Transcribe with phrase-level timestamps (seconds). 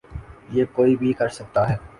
[0.51, 1.75] یہ کوئی بھی کر سکتا ہے۔